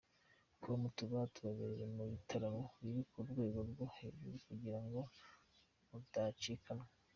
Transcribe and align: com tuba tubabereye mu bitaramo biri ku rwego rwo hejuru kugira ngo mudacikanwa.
com 0.61 0.81
tuba 0.97 1.19
tubabereye 1.33 1.85
mu 1.95 2.03
bitaramo 2.11 2.61
biri 2.81 3.01
ku 3.11 3.17
rwego 3.29 3.59
rwo 3.69 3.85
hejuru 3.97 4.35
kugira 4.47 4.79
ngo 4.85 4.99
mudacikanwa. 5.87 6.87